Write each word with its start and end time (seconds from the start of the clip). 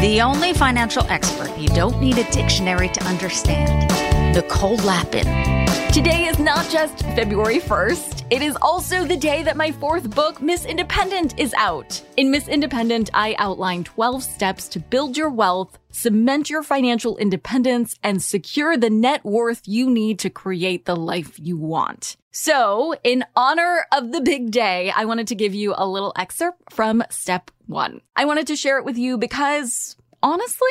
The 0.00 0.22
only 0.22 0.54
financial 0.54 1.04
expert 1.10 1.54
you 1.58 1.68
don't 1.68 2.00
need 2.00 2.16
a 2.16 2.24
dictionary 2.32 2.88
to 2.88 3.04
understand. 3.04 3.92
Nicole 4.34 4.76
Lapin. 4.76 5.26
Today 5.92 6.24
is 6.24 6.38
not 6.38 6.70
just 6.70 7.00
February 7.14 7.58
1st, 7.58 8.19
it 8.30 8.42
is 8.42 8.56
also 8.62 9.04
the 9.04 9.16
day 9.16 9.42
that 9.42 9.56
my 9.56 9.72
fourth 9.72 10.08
book, 10.14 10.40
Miss 10.40 10.64
Independent, 10.64 11.38
is 11.38 11.52
out. 11.54 12.00
In 12.16 12.30
Miss 12.30 12.46
Independent, 12.46 13.10
I 13.12 13.34
outline 13.38 13.82
12 13.82 14.22
steps 14.22 14.68
to 14.68 14.78
build 14.78 15.16
your 15.16 15.30
wealth, 15.30 15.78
cement 15.90 16.48
your 16.48 16.62
financial 16.62 17.16
independence, 17.16 17.98
and 18.04 18.22
secure 18.22 18.76
the 18.76 18.88
net 18.88 19.24
worth 19.24 19.62
you 19.66 19.90
need 19.90 20.20
to 20.20 20.30
create 20.30 20.84
the 20.84 20.94
life 20.94 21.38
you 21.38 21.56
want. 21.56 22.16
So, 22.30 22.94
in 23.02 23.24
honor 23.34 23.86
of 23.90 24.12
the 24.12 24.20
big 24.20 24.52
day, 24.52 24.92
I 24.94 25.06
wanted 25.06 25.26
to 25.28 25.34
give 25.34 25.52
you 25.52 25.74
a 25.76 25.86
little 25.86 26.12
excerpt 26.16 26.72
from 26.72 27.02
step 27.10 27.50
one. 27.66 28.00
I 28.14 28.26
wanted 28.26 28.46
to 28.46 28.56
share 28.56 28.78
it 28.78 28.84
with 28.84 28.96
you 28.96 29.18
because, 29.18 29.96
honestly, 30.22 30.68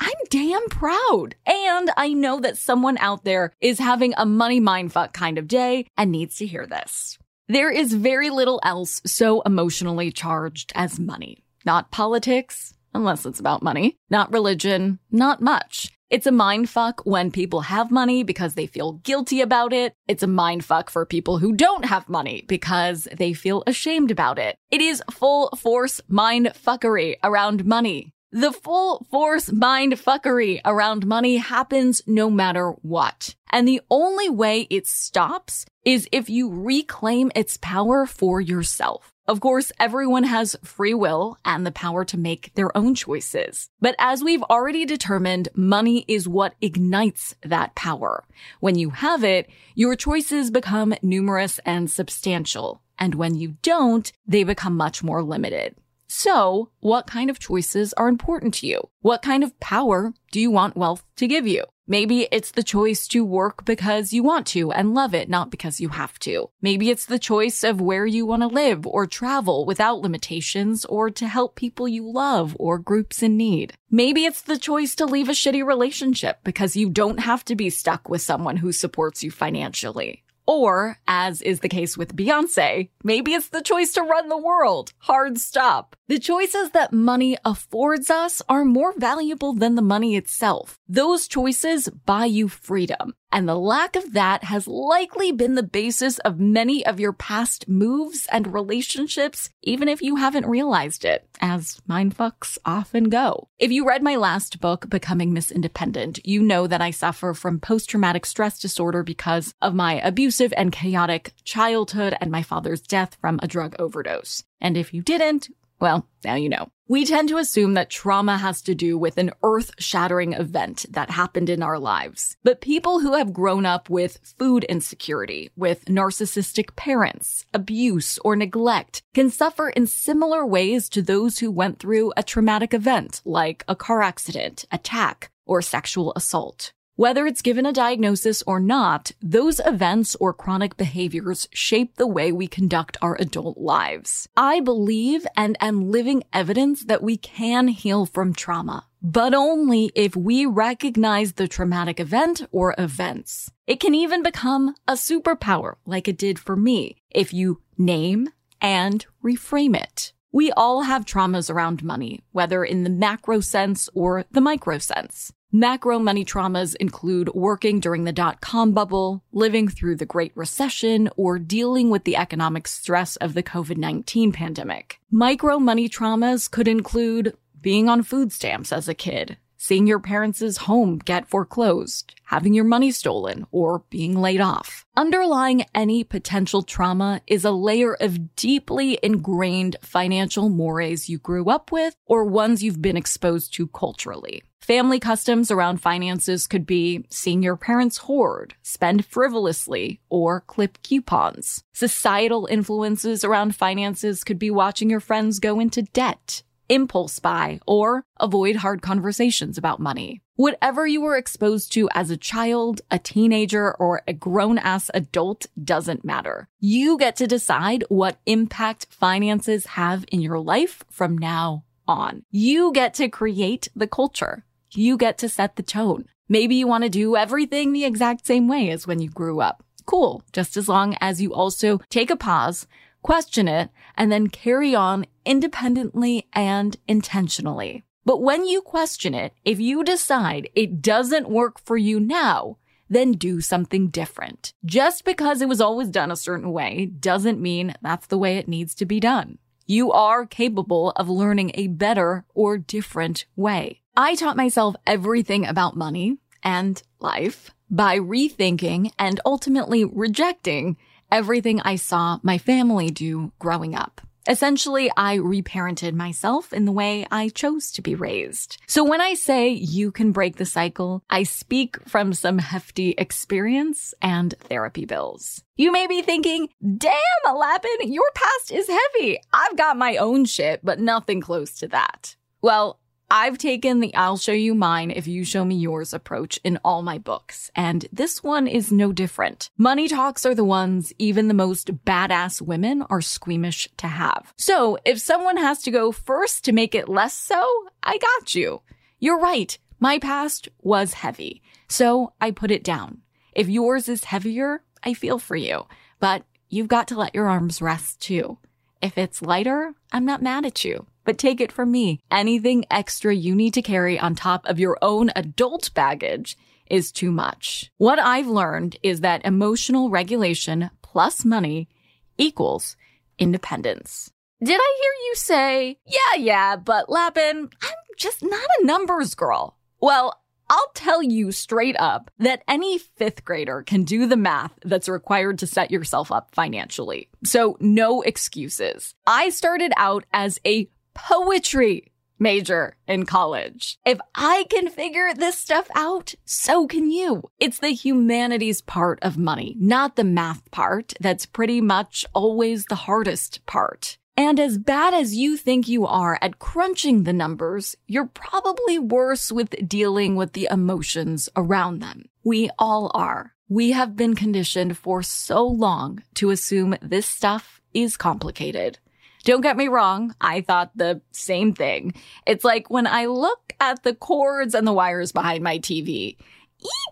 I'm 0.00 0.16
damn 0.30 0.66
proud. 0.70 1.34
And 1.46 1.90
I 1.96 2.14
know 2.14 2.40
that 2.40 2.56
someone 2.56 2.96
out 2.98 3.24
there 3.24 3.52
is 3.60 3.78
having 3.78 4.14
a 4.16 4.24
money 4.24 4.60
mindfuck 4.60 5.12
kind 5.12 5.36
of 5.36 5.46
day 5.46 5.86
and 5.96 6.10
needs 6.10 6.36
to 6.36 6.46
hear 6.46 6.66
this. 6.66 7.18
There 7.48 7.70
is 7.70 7.92
very 7.92 8.30
little 8.30 8.60
else 8.62 9.02
so 9.04 9.42
emotionally 9.42 10.10
charged 10.10 10.72
as 10.74 10.98
money. 10.98 11.44
Not 11.66 11.90
politics, 11.90 12.72
unless 12.94 13.26
it's 13.26 13.40
about 13.40 13.62
money. 13.62 13.96
Not 14.08 14.32
religion, 14.32 15.00
not 15.10 15.42
much. 15.42 15.90
It's 16.08 16.26
a 16.26 16.32
mindfuck 16.32 17.04
when 17.04 17.30
people 17.30 17.60
have 17.60 17.90
money 17.90 18.24
because 18.24 18.54
they 18.54 18.66
feel 18.66 18.94
guilty 18.94 19.42
about 19.42 19.72
it. 19.72 19.92
It's 20.08 20.24
a 20.24 20.26
mindfuck 20.26 20.90
for 20.90 21.04
people 21.04 21.38
who 21.38 21.52
don't 21.52 21.84
have 21.84 22.08
money 22.08 22.44
because 22.48 23.06
they 23.16 23.32
feel 23.32 23.62
ashamed 23.66 24.10
about 24.10 24.38
it. 24.38 24.56
It 24.70 24.80
is 24.80 25.02
full 25.10 25.50
force 25.50 26.00
mindfuckery 26.10 27.16
around 27.22 27.64
money. 27.64 28.12
The 28.32 28.52
full 28.52 29.08
force 29.10 29.50
mind 29.50 29.94
fuckery 29.94 30.60
around 30.64 31.04
money 31.04 31.38
happens 31.38 32.00
no 32.06 32.30
matter 32.30 32.70
what. 32.82 33.34
And 33.50 33.66
the 33.66 33.80
only 33.90 34.28
way 34.28 34.68
it 34.70 34.86
stops 34.86 35.66
is 35.84 36.08
if 36.12 36.30
you 36.30 36.48
reclaim 36.48 37.32
its 37.34 37.58
power 37.60 38.06
for 38.06 38.40
yourself. 38.40 39.12
Of 39.26 39.40
course, 39.40 39.72
everyone 39.80 40.22
has 40.22 40.56
free 40.62 40.94
will 40.94 41.38
and 41.44 41.66
the 41.66 41.72
power 41.72 42.04
to 42.04 42.16
make 42.16 42.54
their 42.54 42.76
own 42.76 42.94
choices. 42.94 43.68
But 43.80 43.96
as 43.98 44.22
we've 44.22 44.44
already 44.44 44.84
determined, 44.84 45.48
money 45.56 46.04
is 46.06 46.28
what 46.28 46.54
ignites 46.60 47.34
that 47.42 47.74
power. 47.74 48.22
When 48.60 48.76
you 48.76 48.90
have 48.90 49.24
it, 49.24 49.50
your 49.74 49.96
choices 49.96 50.52
become 50.52 50.94
numerous 51.02 51.58
and 51.66 51.90
substantial. 51.90 52.80
And 52.96 53.16
when 53.16 53.34
you 53.34 53.56
don't, 53.62 54.12
they 54.24 54.44
become 54.44 54.76
much 54.76 55.02
more 55.02 55.20
limited. 55.24 55.74
So, 56.12 56.70
what 56.80 57.06
kind 57.06 57.30
of 57.30 57.38
choices 57.38 57.92
are 57.92 58.08
important 58.08 58.52
to 58.54 58.66
you? 58.66 58.88
What 59.00 59.22
kind 59.22 59.44
of 59.44 59.60
power 59.60 60.12
do 60.32 60.40
you 60.40 60.50
want 60.50 60.76
wealth 60.76 61.04
to 61.14 61.28
give 61.28 61.46
you? 61.46 61.62
Maybe 61.86 62.26
it's 62.32 62.50
the 62.50 62.64
choice 62.64 63.06
to 63.08 63.24
work 63.24 63.64
because 63.64 64.12
you 64.12 64.24
want 64.24 64.48
to 64.48 64.72
and 64.72 64.92
love 64.92 65.14
it, 65.14 65.28
not 65.28 65.52
because 65.52 65.80
you 65.80 65.90
have 65.90 66.18
to. 66.20 66.50
Maybe 66.60 66.90
it's 66.90 67.06
the 67.06 67.20
choice 67.20 67.62
of 67.62 67.80
where 67.80 68.06
you 68.06 68.26
want 68.26 68.42
to 68.42 68.48
live 68.48 68.88
or 68.88 69.06
travel 69.06 69.64
without 69.64 70.00
limitations 70.00 70.84
or 70.84 71.10
to 71.10 71.28
help 71.28 71.54
people 71.54 71.86
you 71.86 72.10
love 72.10 72.56
or 72.58 72.78
groups 72.78 73.22
in 73.22 73.36
need. 73.36 73.74
Maybe 73.88 74.24
it's 74.24 74.42
the 74.42 74.58
choice 74.58 74.96
to 74.96 75.06
leave 75.06 75.28
a 75.28 75.32
shitty 75.32 75.64
relationship 75.64 76.40
because 76.42 76.74
you 76.74 76.90
don't 76.90 77.20
have 77.20 77.44
to 77.44 77.54
be 77.54 77.70
stuck 77.70 78.08
with 78.08 78.20
someone 78.20 78.56
who 78.56 78.72
supports 78.72 79.22
you 79.22 79.30
financially. 79.30 80.24
Or, 80.50 80.98
as 81.06 81.42
is 81.42 81.60
the 81.60 81.68
case 81.68 81.96
with 81.96 82.16
Beyonce, 82.16 82.88
maybe 83.04 83.34
it's 83.34 83.50
the 83.50 83.62
choice 83.62 83.92
to 83.92 84.02
run 84.02 84.28
the 84.28 84.36
world. 84.36 84.92
Hard 84.98 85.38
stop. 85.38 85.94
The 86.08 86.18
choices 86.18 86.70
that 86.70 86.92
money 86.92 87.38
affords 87.44 88.10
us 88.10 88.42
are 88.48 88.64
more 88.64 88.92
valuable 88.98 89.52
than 89.52 89.76
the 89.76 89.90
money 89.94 90.16
itself. 90.16 90.76
Those 90.88 91.28
choices 91.28 91.88
buy 91.88 92.24
you 92.24 92.48
freedom. 92.48 93.14
And 93.32 93.48
the 93.48 93.54
lack 93.54 93.94
of 93.94 94.12
that 94.14 94.44
has 94.44 94.66
likely 94.66 95.30
been 95.30 95.54
the 95.54 95.62
basis 95.62 96.18
of 96.20 96.40
many 96.40 96.84
of 96.84 96.98
your 96.98 97.12
past 97.12 97.68
moves 97.68 98.26
and 98.32 98.52
relationships, 98.52 99.50
even 99.62 99.88
if 99.88 100.02
you 100.02 100.16
haven't 100.16 100.46
realized 100.46 101.04
it, 101.04 101.28
as 101.40 101.80
mindfucks 101.88 102.58
often 102.64 103.04
go. 103.04 103.48
If 103.58 103.70
you 103.70 103.86
read 103.86 104.02
my 104.02 104.16
last 104.16 104.60
book, 104.60 104.90
Becoming 104.90 105.32
Miss 105.32 105.52
Independent, 105.52 106.26
you 106.26 106.42
know 106.42 106.66
that 106.66 106.82
I 106.82 106.90
suffer 106.90 107.32
from 107.34 107.60
post-traumatic 107.60 108.26
stress 108.26 108.58
disorder 108.58 109.02
because 109.02 109.54
of 109.62 109.74
my 109.74 110.00
abusive 110.00 110.52
and 110.56 110.72
chaotic 110.72 111.32
childhood 111.44 112.16
and 112.20 112.30
my 112.30 112.42
father's 112.42 112.80
death 112.80 113.16
from 113.20 113.38
a 113.42 113.48
drug 113.48 113.76
overdose. 113.78 114.42
And 114.60 114.76
if 114.76 114.92
you 114.92 115.02
didn't, 115.02 115.48
well, 115.80 116.06
now 116.24 116.34
you 116.34 116.48
know. 116.48 116.70
We 116.90 117.04
tend 117.04 117.28
to 117.28 117.38
assume 117.38 117.74
that 117.74 117.88
trauma 117.88 118.36
has 118.36 118.62
to 118.62 118.74
do 118.74 118.98
with 118.98 119.16
an 119.16 119.30
earth 119.44 119.70
shattering 119.78 120.32
event 120.32 120.86
that 120.90 121.08
happened 121.08 121.48
in 121.48 121.62
our 121.62 121.78
lives. 121.78 122.36
But 122.42 122.60
people 122.60 122.98
who 122.98 123.12
have 123.12 123.32
grown 123.32 123.64
up 123.64 123.88
with 123.88 124.18
food 124.36 124.64
insecurity, 124.64 125.50
with 125.54 125.84
narcissistic 125.84 126.74
parents, 126.74 127.46
abuse, 127.54 128.18
or 128.24 128.34
neglect 128.34 129.02
can 129.14 129.30
suffer 129.30 129.68
in 129.68 129.86
similar 129.86 130.44
ways 130.44 130.88
to 130.88 131.00
those 131.00 131.38
who 131.38 131.52
went 131.52 131.78
through 131.78 132.12
a 132.16 132.24
traumatic 132.24 132.74
event 132.74 133.22
like 133.24 133.62
a 133.68 133.76
car 133.76 134.02
accident, 134.02 134.64
attack, 134.72 135.30
or 135.46 135.62
sexual 135.62 136.12
assault. 136.16 136.72
Whether 137.00 137.26
it's 137.26 137.40
given 137.40 137.64
a 137.64 137.72
diagnosis 137.72 138.42
or 138.46 138.60
not, 138.60 139.12
those 139.22 139.58
events 139.64 140.14
or 140.16 140.34
chronic 140.34 140.76
behaviors 140.76 141.48
shape 141.50 141.96
the 141.96 142.06
way 142.06 142.30
we 142.30 142.46
conduct 142.46 142.98
our 143.00 143.16
adult 143.18 143.56
lives. 143.56 144.28
I 144.36 144.60
believe 144.60 145.26
and 145.34 145.56
am 145.62 145.90
living 145.90 146.24
evidence 146.34 146.84
that 146.84 147.02
we 147.02 147.16
can 147.16 147.68
heal 147.68 148.04
from 148.04 148.34
trauma, 148.34 148.84
but 149.00 149.32
only 149.32 149.90
if 149.94 150.14
we 150.14 150.44
recognize 150.44 151.32
the 151.32 151.48
traumatic 151.48 152.00
event 152.00 152.42
or 152.52 152.74
events. 152.76 153.50
It 153.66 153.80
can 153.80 153.94
even 153.94 154.22
become 154.22 154.74
a 154.86 154.92
superpower 154.92 155.76
like 155.86 156.06
it 156.06 156.18
did 156.18 156.38
for 156.38 156.54
me 156.54 156.96
if 157.08 157.32
you 157.32 157.62
name 157.78 158.28
and 158.60 159.06
reframe 159.24 159.74
it. 159.74 160.12
We 160.32 160.52
all 160.52 160.82
have 160.82 161.06
traumas 161.06 161.48
around 161.48 161.82
money, 161.82 162.20
whether 162.32 162.62
in 162.62 162.84
the 162.84 162.90
macro 162.90 163.40
sense 163.40 163.88
or 163.94 164.26
the 164.30 164.42
micro 164.42 164.76
sense. 164.76 165.32
Macro 165.52 165.98
money 165.98 166.24
traumas 166.24 166.76
include 166.76 167.28
working 167.34 167.80
during 167.80 168.04
the 168.04 168.12
dot 168.12 168.40
com 168.40 168.70
bubble, 168.70 169.24
living 169.32 169.66
through 169.66 169.96
the 169.96 170.06
Great 170.06 170.30
Recession, 170.36 171.10
or 171.16 171.40
dealing 171.40 171.90
with 171.90 172.04
the 172.04 172.14
economic 172.14 172.68
stress 172.68 173.16
of 173.16 173.34
the 173.34 173.42
COVID-19 173.42 174.32
pandemic. 174.32 175.00
Micro 175.10 175.58
money 175.58 175.88
traumas 175.88 176.48
could 176.48 176.68
include 176.68 177.36
being 177.60 177.88
on 177.88 178.04
food 178.04 178.30
stamps 178.30 178.72
as 178.72 178.88
a 178.88 178.94
kid, 178.94 179.38
seeing 179.56 179.88
your 179.88 179.98
parents' 179.98 180.56
home 180.56 180.98
get 180.98 181.28
foreclosed, 181.28 182.14
having 182.26 182.54
your 182.54 182.64
money 182.64 182.92
stolen, 182.92 183.44
or 183.50 183.82
being 183.90 184.14
laid 184.14 184.40
off. 184.40 184.86
Underlying 184.96 185.64
any 185.74 186.04
potential 186.04 186.62
trauma 186.62 187.22
is 187.26 187.44
a 187.44 187.50
layer 187.50 187.94
of 187.94 188.36
deeply 188.36 189.00
ingrained 189.02 189.74
financial 189.82 190.48
mores 190.48 191.08
you 191.08 191.18
grew 191.18 191.50
up 191.50 191.72
with 191.72 191.96
or 192.06 192.24
ones 192.24 192.62
you've 192.62 192.80
been 192.80 192.96
exposed 192.96 193.52
to 193.54 193.66
culturally. 193.66 194.44
Family 194.60 195.00
customs 195.00 195.50
around 195.50 195.78
finances 195.78 196.46
could 196.46 196.66
be 196.66 197.04
seeing 197.08 197.42
your 197.42 197.56
parents 197.56 197.96
hoard, 197.96 198.54
spend 198.62 199.06
frivolously, 199.06 200.00
or 200.10 200.42
clip 200.42 200.78
coupons. 200.82 201.64
Societal 201.72 202.46
influences 202.46 203.24
around 203.24 203.56
finances 203.56 204.22
could 204.22 204.38
be 204.38 204.50
watching 204.50 204.90
your 204.90 205.00
friends 205.00 205.40
go 205.40 205.60
into 205.60 205.82
debt, 205.82 206.42
impulse 206.68 207.18
buy, 207.18 207.58
or 207.66 208.04
avoid 208.20 208.56
hard 208.56 208.82
conversations 208.82 209.56
about 209.56 209.80
money. 209.80 210.20
Whatever 210.36 210.86
you 210.86 211.00
were 211.00 211.16
exposed 211.16 211.72
to 211.72 211.88
as 211.94 212.10
a 212.10 212.16
child, 212.16 212.82
a 212.90 212.98
teenager, 212.98 213.74
or 213.74 214.02
a 214.06 214.12
grown 214.12 214.58
ass 214.58 214.90
adult 214.94 215.46
doesn't 215.62 216.04
matter. 216.04 216.48
You 216.60 216.96
get 216.98 217.16
to 217.16 217.26
decide 217.26 217.84
what 217.88 218.20
impact 218.24 218.86
finances 218.90 219.66
have 219.66 220.04
in 220.12 220.20
your 220.20 220.38
life 220.38 220.84
from 220.90 221.18
now 221.18 221.64
on. 221.88 222.24
You 222.30 222.72
get 222.72 222.94
to 222.94 223.08
create 223.08 223.68
the 223.74 223.88
culture. 223.88 224.44
You 224.72 224.96
get 224.96 225.18
to 225.18 225.28
set 225.28 225.56
the 225.56 225.62
tone. 225.62 226.06
Maybe 226.28 226.54
you 226.54 226.66
want 226.66 226.84
to 226.84 226.90
do 226.90 227.16
everything 227.16 227.72
the 227.72 227.84
exact 227.84 228.26
same 228.26 228.46
way 228.46 228.70
as 228.70 228.86
when 228.86 229.00
you 229.00 229.10
grew 229.10 229.40
up. 229.40 229.64
Cool. 229.84 230.22
Just 230.32 230.56
as 230.56 230.68
long 230.68 230.96
as 231.00 231.20
you 231.20 231.34
also 231.34 231.80
take 231.90 232.10
a 232.10 232.16
pause, 232.16 232.66
question 233.02 233.48
it, 233.48 233.70
and 233.96 234.12
then 234.12 234.28
carry 234.28 234.74
on 234.74 235.06
independently 235.24 236.28
and 236.32 236.76
intentionally. 236.86 237.84
But 238.04 238.22
when 238.22 238.46
you 238.46 238.62
question 238.62 239.14
it, 239.14 239.34
if 239.44 239.58
you 239.58 239.82
decide 239.82 240.48
it 240.54 240.80
doesn't 240.80 241.28
work 241.28 241.60
for 241.60 241.76
you 241.76 241.98
now, 241.98 242.58
then 242.88 243.12
do 243.12 243.40
something 243.40 243.88
different. 243.88 244.52
Just 244.64 245.04
because 245.04 245.40
it 245.40 245.48
was 245.48 245.60
always 245.60 245.88
done 245.88 246.10
a 246.10 246.16
certain 246.16 246.52
way 246.52 246.86
doesn't 246.86 247.40
mean 247.40 247.74
that's 247.82 248.06
the 248.06 248.18
way 248.18 248.36
it 248.36 248.48
needs 248.48 248.74
to 248.76 248.86
be 248.86 249.00
done. 249.00 249.38
You 249.66 249.92
are 249.92 250.26
capable 250.26 250.90
of 250.96 251.08
learning 251.08 251.52
a 251.54 251.68
better 251.68 252.24
or 252.34 252.58
different 252.58 253.26
way. 253.36 253.79
I 253.96 254.14
taught 254.14 254.36
myself 254.36 254.76
everything 254.86 255.46
about 255.46 255.76
money 255.76 256.18
and 256.42 256.82
life 257.00 257.50
by 257.70 257.98
rethinking 257.98 258.92
and 258.98 259.20
ultimately 259.26 259.84
rejecting 259.84 260.76
everything 261.10 261.60
I 261.60 261.76
saw 261.76 262.18
my 262.22 262.38
family 262.38 262.90
do 262.90 263.32
growing 263.38 263.74
up. 263.74 264.00
Essentially, 264.28 264.92
I 264.96 265.16
reparented 265.16 265.94
myself 265.94 266.52
in 266.52 266.66
the 266.66 266.72
way 266.72 267.06
I 267.10 267.30
chose 267.30 267.72
to 267.72 267.82
be 267.82 267.94
raised. 267.94 268.58
So 268.66 268.84
when 268.84 269.00
I 269.00 269.14
say 269.14 269.48
you 269.48 269.90
can 269.90 270.12
break 270.12 270.36
the 270.36 270.44
cycle, 270.44 271.02
I 271.10 271.22
speak 271.22 271.76
from 271.88 272.12
some 272.12 272.38
hefty 272.38 272.90
experience 272.96 273.92
and 274.00 274.34
therapy 274.38 274.84
bills. 274.84 275.42
You 275.56 275.72
may 275.72 275.86
be 275.86 276.02
thinking, 276.02 276.48
damn, 276.76 277.34
Lapin, 277.34 277.92
your 277.92 278.10
past 278.14 278.52
is 278.52 278.68
heavy. 278.68 279.18
I've 279.32 279.56
got 279.56 279.76
my 279.76 279.96
own 279.96 280.26
shit, 280.26 280.60
but 280.62 280.78
nothing 280.78 281.20
close 281.20 281.54
to 281.58 281.68
that. 281.68 282.14
Well, 282.42 282.78
I've 283.12 283.38
taken 283.38 283.80
the 283.80 283.92
I'll 283.96 284.18
show 284.18 284.30
you 284.30 284.54
mine 284.54 284.92
if 284.92 285.08
you 285.08 285.24
show 285.24 285.44
me 285.44 285.56
yours 285.56 285.92
approach 285.92 286.38
in 286.44 286.60
all 286.64 286.82
my 286.82 286.96
books, 286.96 287.50
and 287.56 287.84
this 287.92 288.22
one 288.22 288.46
is 288.46 288.70
no 288.70 288.92
different. 288.92 289.50
Money 289.58 289.88
talks 289.88 290.24
are 290.24 290.34
the 290.34 290.44
ones 290.44 290.92
even 290.96 291.26
the 291.26 291.34
most 291.34 291.84
badass 291.84 292.40
women 292.40 292.82
are 292.82 293.00
squeamish 293.00 293.68
to 293.78 293.88
have. 293.88 294.32
So 294.36 294.78
if 294.84 295.00
someone 295.00 295.38
has 295.38 295.60
to 295.62 295.72
go 295.72 295.90
first 295.90 296.44
to 296.44 296.52
make 296.52 296.72
it 296.72 296.88
less 296.88 297.12
so, 297.12 297.44
I 297.82 297.98
got 297.98 298.36
you. 298.36 298.62
You're 299.00 299.18
right. 299.18 299.58
My 299.80 299.98
past 299.98 300.48
was 300.62 300.92
heavy, 300.92 301.42
so 301.66 302.12
I 302.20 302.30
put 302.30 302.52
it 302.52 302.62
down. 302.62 302.98
If 303.32 303.48
yours 303.48 303.88
is 303.88 304.04
heavier, 304.04 304.62
I 304.84 304.94
feel 304.94 305.18
for 305.18 305.34
you, 305.34 305.66
but 305.98 306.22
you've 306.48 306.68
got 306.68 306.86
to 306.88 306.98
let 306.98 307.16
your 307.16 307.28
arms 307.28 307.60
rest 307.60 308.00
too. 308.00 308.38
If 308.80 308.96
it's 308.96 309.20
lighter, 309.20 309.74
I'm 309.90 310.04
not 310.04 310.22
mad 310.22 310.46
at 310.46 310.64
you. 310.64 310.86
But 311.10 311.18
take 311.18 311.40
it 311.40 311.50
from 311.50 311.72
me, 311.72 311.98
anything 312.12 312.64
extra 312.70 313.12
you 313.12 313.34
need 313.34 313.52
to 313.54 313.62
carry 313.62 313.98
on 313.98 314.14
top 314.14 314.46
of 314.46 314.60
your 314.60 314.78
own 314.80 315.10
adult 315.16 315.74
baggage 315.74 316.38
is 316.66 316.92
too 316.92 317.10
much. 317.10 317.72
What 317.78 317.98
I've 317.98 318.28
learned 318.28 318.76
is 318.84 319.00
that 319.00 319.24
emotional 319.24 319.90
regulation 319.90 320.70
plus 320.82 321.24
money 321.24 321.68
equals 322.16 322.76
independence. 323.18 324.12
Did 324.40 324.60
I 324.60 324.78
hear 324.80 324.92
you 325.08 325.14
say, 325.16 325.78
yeah, 325.84 326.16
yeah, 326.16 326.54
but 326.54 326.88
Lapin, 326.88 327.50
I'm 327.60 327.74
just 327.96 328.22
not 328.22 328.48
a 328.60 328.64
numbers 328.64 329.16
girl? 329.16 329.56
Well, 329.80 330.14
I'll 330.48 330.70
tell 330.74 331.02
you 331.02 331.32
straight 331.32 331.76
up 331.80 332.12
that 332.18 332.44
any 332.46 332.78
fifth 332.78 333.24
grader 333.24 333.62
can 333.62 333.82
do 333.82 334.06
the 334.06 334.16
math 334.16 334.52
that's 334.64 334.88
required 334.88 335.40
to 335.40 335.48
set 335.48 335.72
yourself 335.72 336.12
up 336.12 336.34
financially. 336.36 337.08
So 337.24 337.56
no 337.58 338.02
excuses. 338.02 338.94
I 339.08 339.30
started 339.30 339.72
out 339.76 340.04
as 340.12 340.38
a 340.46 340.68
poetry 340.94 341.90
major 342.20 342.76
in 342.86 343.06
college. 343.06 343.78
If 343.84 343.98
I 344.14 344.44
can 344.50 344.68
figure 344.68 345.12
this 345.14 345.38
stuff 345.38 345.68
out, 345.74 346.14
so 346.24 346.66
can 346.66 346.90
you. 346.90 347.30
It's 347.40 347.58
the 347.58 347.70
humanities 347.70 348.60
part 348.60 348.98
of 349.02 349.16
money, 349.16 349.56
not 349.58 349.96
the 349.96 350.04
math 350.04 350.48
part 350.50 350.92
that's 351.00 351.26
pretty 351.26 351.60
much 351.60 352.04
always 352.12 352.66
the 352.66 352.74
hardest 352.74 353.44
part. 353.46 353.96
And 354.16 354.38
as 354.38 354.58
bad 354.58 354.92
as 354.92 355.16
you 355.16 355.38
think 355.38 355.66
you 355.66 355.86
are 355.86 356.18
at 356.20 356.38
crunching 356.38 357.04
the 357.04 357.12
numbers, 357.12 357.74
you're 357.86 358.10
probably 358.12 358.78
worse 358.78 359.32
with 359.32 359.66
dealing 359.66 360.14
with 360.14 360.34
the 360.34 360.46
emotions 360.50 361.30
around 361.36 361.80
them. 361.80 362.04
We 362.22 362.50
all 362.58 362.90
are. 362.92 363.32
We 363.48 363.72
have 363.72 363.96
been 363.96 364.14
conditioned 364.14 364.76
for 364.76 365.02
so 365.02 365.42
long 365.46 366.02
to 366.14 366.30
assume 366.30 366.76
this 366.82 367.06
stuff 367.06 367.62
is 367.72 367.96
complicated. 367.96 368.78
Don't 369.24 369.42
get 369.42 369.56
me 369.56 369.68
wrong. 369.68 370.14
I 370.20 370.40
thought 370.40 370.70
the 370.74 371.00
same 371.12 371.52
thing. 371.52 371.94
It's 372.26 372.44
like 372.44 372.70
when 372.70 372.86
I 372.86 373.06
look 373.06 373.52
at 373.60 373.82
the 373.82 373.94
cords 373.94 374.54
and 374.54 374.66
the 374.66 374.72
wires 374.72 375.12
behind 375.12 375.44
my 375.44 375.58
TV. 375.58 376.16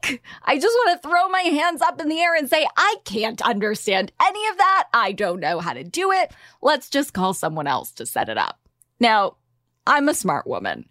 Eek! 0.04 0.22
I 0.44 0.58
just 0.58 0.74
want 0.74 1.02
to 1.02 1.08
throw 1.08 1.28
my 1.28 1.40
hands 1.40 1.82
up 1.82 2.00
in 2.00 2.08
the 2.08 2.20
air 2.20 2.34
and 2.34 2.48
say, 2.48 2.66
I 2.76 2.96
can't 3.04 3.42
understand 3.42 4.12
any 4.22 4.46
of 4.48 4.56
that. 4.58 4.88
I 4.94 5.12
don't 5.12 5.40
know 5.40 5.60
how 5.60 5.74
to 5.74 5.84
do 5.84 6.10
it. 6.10 6.32
Let's 6.62 6.88
just 6.88 7.12
call 7.12 7.34
someone 7.34 7.66
else 7.66 7.92
to 7.92 8.06
set 8.06 8.28
it 8.28 8.38
up. 8.38 8.58
Now, 9.00 9.36
I'm 9.86 10.08
a 10.08 10.14
smart 10.14 10.46
woman. 10.46 10.88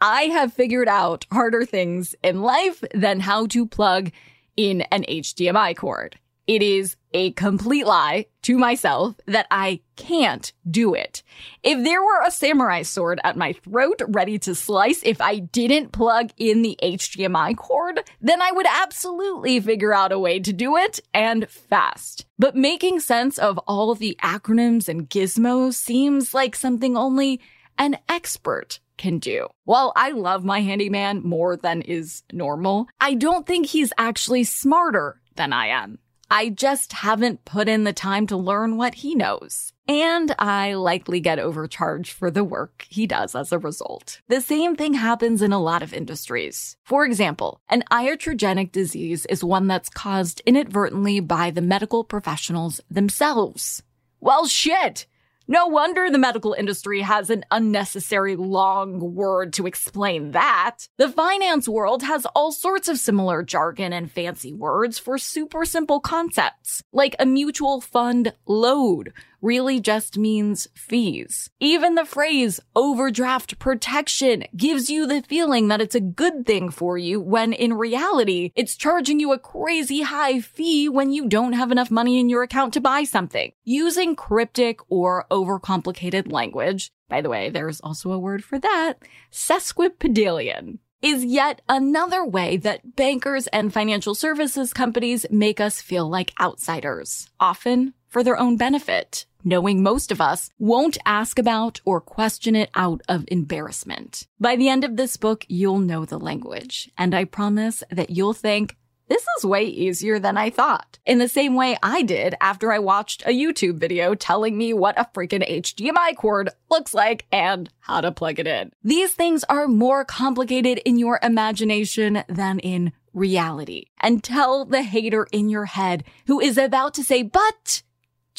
I 0.00 0.22
have 0.24 0.52
figured 0.52 0.88
out 0.88 1.26
harder 1.30 1.64
things 1.64 2.14
in 2.22 2.42
life 2.42 2.82
than 2.94 3.20
how 3.20 3.46
to 3.46 3.66
plug 3.66 4.10
in 4.56 4.82
an 4.82 5.04
HDMI 5.08 5.76
cord. 5.76 6.18
It 6.50 6.64
is 6.64 6.96
a 7.12 7.30
complete 7.34 7.86
lie 7.86 8.26
to 8.42 8.58
myself 8.58 9.14
that 9.26 9.46
I 9.52 9.82
can't 9.94 10.52
do 10.68 10.94
it. 10.94 11.22
If 11.62 11.84
there 11.84 12.02
were 12.02 12.22
a 12.26 12.32
samurai 12.32 12.82
sword 12.82 13.20
at 13.22 13.36
my 13.36 13.52
throat 13.52 14.02
ready 14.08 14.36
to 14.40 14.56
slice 14.56 15.00
if 15.04 15.20
I 15.20 15.38
didn't 15.38 15.92
plug 15.92 16.30
in 16.36 16.62
the 16.62 16.76
HDMI 16.82 17.56
cord, 17.56 18.00
then 18.20 18.42
I 18.42 18.50
would 18.50 18.66
absolutely 18.68 19.60
figure 19.60 19.94
out 19.94 20.10
a 20.10 20.18
way 20.18 20.40
to 20.40 20.52
do 20.52 20.76
it 20.76 20.98
and 21.14 21.48
fast. 21.48 22.26
But 22.36 22.56
making 22.56 22.98
sense 22.98 23.38
of 23.38 23.56
all 23.68 23.94
the 23.94 24.18
acronyms 24.20 24.88
and 24.88 25.08
gizmos 25.08 25.74
seems 25.74 26.34
like 26.34 26.56
something 26.56 26.96
only 26.96 27.40
an 27.78 27.96
expert 28.08 28.80
can 28.96 29.20
do. 29.20 29.46
While 29.66 29.92
I 29.94 30.10
love 30.10 30.44
my 30.44 30.62
handyman 30.62 31.22
more 31.22 31.56
than 31.56 31.82
is 31.82 32.24
normal, 32.32 32.88
I 33.00 33.14
don't 33.14 33.46
think 33.46 33.66
he's 33.66 33.92
actually 33.96 34.42
smarter 34.42 35.20
than 35.36 35.52
I 35.52 35.68
am. 35.68 36.00
I 36.32 36.48
just 36.48 36.92
haven't 36.92 37.44
put 37.44 37.68
in 37.68 37.82
the 37.82 37.92
time 37.92 38.28
to 38.28 38.36
learn 38.36 38.76
what 38.76 38.94
he 38.94 39.16
knows. 39.16 39.72
And 39.88 40.32
I 40.38 40.74
likely 40.74 41.18
get 41.18 41.40
overcharged 41.40 42.12
for 42.12 42.30
the 42.30 42.44
work 42.44 42.86
he 42.88 43.08
does 43.08 43.34
as 43.34 43.50
a 43.50 43.58
result. 43.58 44.20
The 44.28 44.40
same 44.40 44.76
thing 44.76 44.94
happens 44.94 45.42
in 45.42 45.52
a 45.52 45.60
lot 45.60 45.82
of 45.82 45.92
industries. 45.92 46.76
For 46.84 47.04
example, 47.04 47.60
an 47.68 47.82
iatrogenic 47.90 48.70
disease 48.70 49.26
is 49.26 49.42
one 49.42 49.66
that's 49.66 49.88
caused 49.88 50.40
inadvertently 50.46 51.18
by 51.18 51.50
the 51.50 51.62
medical 51.62 52.04
professionals 52.04 52.80
themselves. 52.88 53.82
Well, 54.20 54.46
shit! 54.46 55.06
No 55.52 55.66
wonder 55.66 56.08
the 56.08 56.16
medical 56.16 56.52
industry 56.52 57.00
has 57.00 57.28
an 57.28 57.44
unnecessary 57.50 58.36
long 58.36 59.16
word 59.16 59.52
to 59.54 59.66
explain 59.66 60.30
that. 60.30 60.86
The 60.96 61.08
finance 61.08 61.68
world 61.68 62.04
has 62.04 62.24
all 62.36 62.52
sorts 62.52 62.86
of 62.86 62.98
similar 62.98 63.42
jargon 63.42 63.92
and 63.92 64.08
fancy 64.08 64.52
words 64.52 65.00
for 65.00 65.18
super 65.18 65.64
simple 65.64 65.98
concepts, 65.98 66.84
like 66.92 67.16
a 67.18 67.26
mutual 67.26 67.80
fund 67.80 68.32
load 68.46 69.12
really 69.40 69.80
just 69.80 70.18
means 70.18 70.68
fees. 70.74 71.50
Even 71.60 71.94
the 71.94 72.04
phrase 72.04 72.60
overdraft 72.74 73.58
protection 73.58 74.44
gives 74.56 74.90
you 74.90 75.06
the 75.06 75.22
feeling 75.22 75.68
that 75.68 75.80
it's 75.80 75.94
a 75.94 76.00
good 76.00 76.46
thing 76.46 76.70
for 76.70 76.98
you 76.98 77.20
when 77.20 77.52
in 77.52 77.74
reality, 77.74 78.52
it's 78.54 78.76
charging 78.76 79.20
you 79.20 79.32
a 79.32 79.38
crazy 79.38 80.02
high 80.02 80.40
fee 80.40 80.88
when 80.88 81.12
you 81.12 81.28
don't 81.28 81.54
have 81.54 81.70
enough 81.70 81.90
money 81.90 82.18
in 82.18 82.28
your 82.28 82.42
account 82.42 82.74
to 82.74 82.80
buy 82.80 83.04
something. 83.04 83.52
Using 83.64 84.16
cryptic 84.16 84.80
or 84.88 85.26
overcomplicated 85.30 86.30
language, 86.30 86.90
by 87.08 87.20
the 87.20 87.28
way, 87.28 87.50
there's 87.50 87.80
also 87.80 88.12
a 88.12 88.18
word 88.18 88.44
for 88.44 88.58
that, 88.58 88.94
sesquipedalian 89.32 90.78
is 91.02 91.24
yet 91.24 91.62
another 91.68 92.24
way 92.24 92.56
that 92.58 92.94
bankers 92.96 93.46
and 93.48 93.72
financial 93.72 94.14
services 94.14 94.72
companies 94.72 95.24
make 95.30 95.60
us 95.60 95.80
feel 95.80 96.08
like 96.08 96.32
outsiders, 96.40 97.30
often 97.40 97.94
for 98.10 98.22
their 98.22 98.38
own 98.38 98.58
benefit, 98.58 99.24
knowing 99.42 99.82
most 99.82 100.12
of 100.12 100.20
us 100.20 100.50
won't 100.58 100.98
ask 101.06 101.38
about 101.38 101.80
or 101.84 102.00
question 102.00 102.54
it 102.54 102.68
out 102.74 103.00
of 103.08 103.24
embarrassment. 103.28 104.26
By 104.38 104.56
the 104.56 104.68
end 104.68 104.84
of 104.84 104.96
this 104.96 105.16
book, 105.16 105.46
you'll 105.48 105.78
know 105.78 106.04
the 106.04 106.18
language, 106.18 106.90
and 106.98 107.14
I 107.14 107.24
promise 107.24 107.82
that 107.90 108.10
you'll 108.10 108.34
think, 108.34 108.76
this 109.08 109.26
is 109.38 109.44
way 109.44 109.64
easier 109.64 110.20
than 110.20 110.36
I 110.36 110.50
thought. 110.50 111.00
In 111.04 111.18
the 111.18 111.28
same 111.28 111.56
way 111.56 111.76
I 111.82 112.02
did 112.02 112.36
after 112.40 112.70
I 112.70 112.78
watched 112.78 113.22
a 113.26 113.30
YouTube 113.30 113.78
video 113.78 114.14
telling 114.14 114.56
me 114.56 114.72
what 114.72 114.96
a 114.96 115.08
freaking 115.12 115.44
HDMI 115.48 116.14
cord 116.16 116.50
looks 116.70 116.94
like 116.94 117.26
and 117.32 117.68
how 117.80 118.00
to 118.02 118.12
plug 118.12 118.38
it 118.38 118.46
in. 118.46 118.70
These 118.84 119.12
things 119.14 119.42
are 119.48 119.66
more 119.66 120.04
complicated 120.04 120.78
in 120.84 120.96
your 120.96 121.18
imagination 121.24 122.22
than 122.28 122.60
in 122.60 122.92
reality. 123.12 123.86
And 124.00 124.22
tell 124.22 124.64
the 124.64 124.82
hater 124.82 125.26
in 125.32 125.48
your 125.48 125.64
head 125.64 126.04
who 126.28 126.38
is 126.38 126.56
about 126.56 126.94
to 126.94 127.02
say, 127.02 127.24
but 127.24 127.82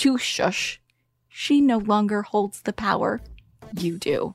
to 0.01 0.17
shush. 0.17 0.81
She 1.29 1.61
no 1.61 1.77
longer 1.77 2.23
holds 2.23 2.63
the 2.63 2.73
power. 2.73 3.21
You 3.77 3.99
do. 3.99 4.33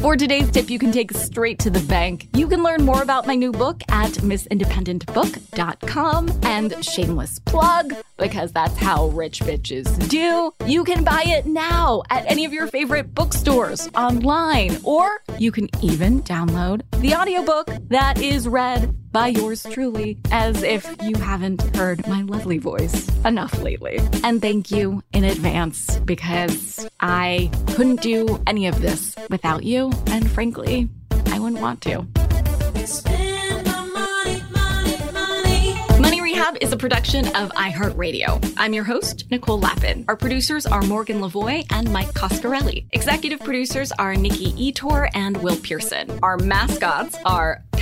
For 0.00 0.16
today's 0.16 0.50
tip 0.50 0.70
you 0.70 0.78
can 0.78 0.92
take 0.92 1.12
straight 1.12 1.58
to 1.58 1.68
the 1.68 1.80
bank. 1.80 2.30
You 2.34 2.48
can 2.48 2.62
learn 2.62 2.86
more 2.86 3.02
about 3.02 3.26
my 3.26 3.34
new 3.34 3.52
book 3.52 3.82
at 3.90 4.12
missindependentbook.com 4.12 6.40
and 6.42 6.82
shameless 6.82 7.38
plug 7.40 7.92
because 8.16 8.50
that's 8.52 8.78
how 8.78 9.08
rich 9.08 9.40
bitches 9.40 10.08
do. 10.08 10.54
You 10.64 10.84
can 10.84 11.04
buy 11.04 11.24
it 11.26 11.44
now 11.44 12.02
at 12.08 12.24
any 12.30 12.46
of 12.46 12.54
your 12.54 12.66
favorite 12.66 13.14
bookstores 13.14 13.90
online 13.94 14.78
or 14.84 15.20
you 15.38 15.52
can 15.52 15.68
even 15.82 16.22
download 16.22 16.80
the 17.02 17.14
audiobook 17.14 17.68
that 17.88 18.22
is 18.22 18.48
read 18.48 18.96
by 19.12 19.28
yours 19.28 19.66
truly, 19.70 20.18
as 20.30 20.62
if 20.62 20.86
you 21.02 21.16
haven't 21.16 21.62
heard 21.76 22.06
my 22.06 22.22
lovely 22.22 22.58
voice 22.58 23.08
enough 23.24 23.60
lately. 23.62 23.98
And 24.22 24.40
thank 24.40 24.70
you 24.70 25.02
in 25.12 25.24
advance 25.24 25.98
because 26.00 26.88
I 27.00 27.50
couldn't 27.74 28.02
do 28.02 28.42
any 28.46 28.66
of 28.66 28.80
this 28.80 29.16
without 29.28 29.64
you, 29.64 29.92
and 30.06 30.30
frankly, 30.30 30.88
I 31.26 31.38
wouldn't 31.38 31.60
want 31.60 31.80
to. 31.82 32.06
Money 36.00 36.20
Rehab 36.20 36.56
is 36.60 36.72
a 36.72 36.76
production 36.76 37.26
of 37.36 37.50
iHeartRadio. 37.50 38.54
I'm 38.56 38.72
your 38.72 38.84
host, 38.84 39.24
Nicole 39.30 39.60
Lapin. 39.60 40.04
Our 40.08 40.16
producers 40.16 40.66
are 40.66 40.82
Morgan 40.82 41.20
Lavoie 41.20 41.66
and 41.70 41.92
Mike 41.92 42.12
Coscarelli. 42.14 42.86
Executive 42.92 43.40
producers 43.40 43.92
are 43.92 44.14
Nikki 44.14 44.52
Ettore 44.72 45.08
and 45.14 45.36
Will 45.38 45.56
Pearson. 45.56 46.18
Our 46.22 46.38
mascots 46.38 47.16
are 47.24 47.62